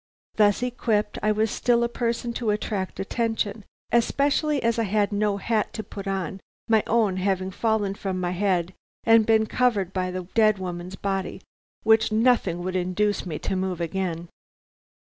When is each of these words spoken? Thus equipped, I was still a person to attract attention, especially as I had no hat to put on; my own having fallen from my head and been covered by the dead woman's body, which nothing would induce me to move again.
Thus 0.37 0.63
equipped, 0.63 1.19
I 1.21 1.31
was 1.31 1.51
still 1.51 1.83
a 1.83 1.87
person 1.87 2.33
to 2.33 2.49
attract 2.49 2.99
attention, 2.99 3.65
especially 3.91 4.63
as 4.63 4.79
I 4.79 4.85
had 4.85 5.11
no 5.11 5.37
hat 5.37 5.73
to 5.73 5.83
put 5.83 6.07
on; 6.07 6.41
my 6.67 6.81
own 6.87 7.17
having 7.17 7.51
fallen 7.51 7.93
from 7.93 8.19
my 8.19 8.31
head 8.31 8.73
and 9.03 9.27
been 9.27 9.45
covered 9.45 9.93
by 9.93 10.09
the 10.09 10.23
dead 10.33 10.57
woman's 10.57 10.95
body, 10.95 11.43
which 11.83 12.11
nothing 12.11 12.63
would 12.63 12.75
induce 12.75 13.27
me 13.27 13.37
to 13.45 13.55
move 13.55 13.79
again. 13.79 14.29